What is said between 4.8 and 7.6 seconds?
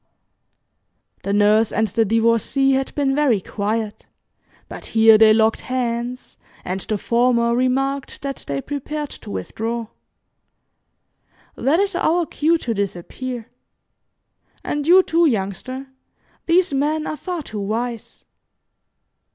here they locked hands, and the former